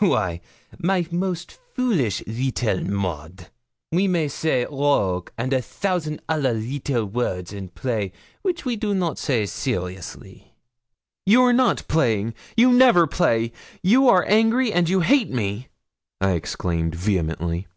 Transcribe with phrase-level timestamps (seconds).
[0.00, 0.40] 'Why,
[0.80, 3.50] my most foolish little Maud,
[3.92, 8.10] we may say rogue, and a thousand other little words in play
[8.42, 10.54] which we do not say seriously.'
[11.24, 15.68] 'You are not playing you never play you are angry, and you hate me,'
[16.20, 17.68] I exclaimed, vehemently.